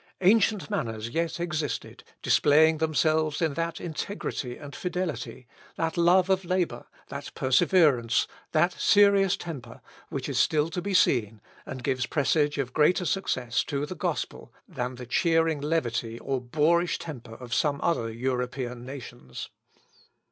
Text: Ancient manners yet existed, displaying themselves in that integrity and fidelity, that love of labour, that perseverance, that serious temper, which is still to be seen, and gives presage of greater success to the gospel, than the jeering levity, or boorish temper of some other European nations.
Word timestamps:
Ancient 0.21 0.67
manners 0.67 1.09
yet 1.09 1.39
existed, 1.39 2.03
displaying 2.23 2.79
themselves 2.79 3.39
in 3.39 3.53
that 3.53 3.79
integrity 3.79 4.57
and 4.57 4.75
fidelity, 4.75 5.47
that 5.75 5.95
love 5.95 6.27
of 6.27 6.43
labour, 6.43 6.87
that 7.09 7.31
perseverance, 7.35 8.27
that 8.51 8.73
serious 8.73 9.37
temper, 9.37 9.79
which 10.09 10.27
is 10.27 10.39
still 10.39 10.71
to 10.71 10.81
be 10.81 10.95
seen, 10.95 11.39
and 11.67 11.83
gives 11.83 12.07
presage 12.07 12.57
of 12.57 12.73
greater 12.73 13.05
success 13.05 13.63
to 13.65 13.85
the 13.85 13.93
gospel, 13.93 14.51
than 14.67 14.95
the 14.95 15.05
jeering 15.05 15.61
levity, 15.61 16.17
or 16.17 16.41
boorish 16.41 16.97
temper 16.97 17.35
of 17.35 17.53
some 17.53 17.79
other 17.83 18.11
European 18.11 18.83
nations. 18.83 19.49